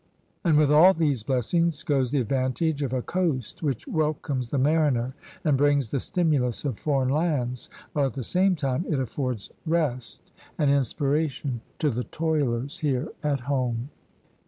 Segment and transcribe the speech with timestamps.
[0.43, 5.13] And with all these blessings goes the advantage of a coast which welcomes the mariner
[5.43, 10.31] and brings the stimulus of foreign lands, while at the same time it affords rest
[10.57, 13.91] and inspiration to the toilers here at home.